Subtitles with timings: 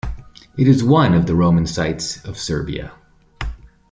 [0.57, 2.91] It is one of the Roman sites of Serbia.